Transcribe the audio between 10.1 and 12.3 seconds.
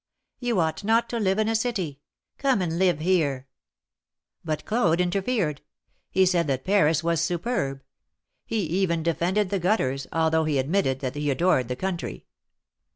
although he admitted that he adored the country.